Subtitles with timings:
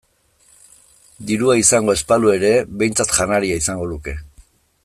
[1.31, 2.51] Dirua izango ez balu ere
[2.83, 4.21] behintzat janaria izango luke.